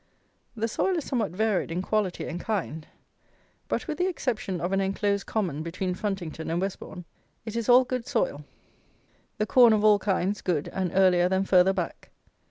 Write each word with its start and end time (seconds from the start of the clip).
The 0.55 0.67
soil 0.67 0.97
is 0.97 1.05
somewhat 1.05 1.29
varied 1.29 1.69
in 1.69 1.83
quality 1.83 2.25
and 2.25 2.39
kind; 2.41 2.87
but 3.67 3.87
with 3.87 3.99
the 3.99 4.07
exception 4.07 4.59
of 4.59 4.71
an 4.73 4.81
enclosed 4.81 5.27
common 5.27 5.61
between 5.61 5.93
Funtington 5.93 6.49
and 6.51 6.59
Westbourn, 6.59 7.05
it 7.45 7.55
is 7.55 7.69
all 7.69 7.83
good 7.83 8.07
soil. 8.07 8.43
The 9.37 9.45
corn 9.45 9.73
of 9.73 9.83
all 9.83 9.99
kinds 9.99 10.41
good 10.41 10.69
and 10.69 10.89
earlier 10.95 11.29
than 11.29 11.43
further 11.45 11.73
back. 11.73 12.09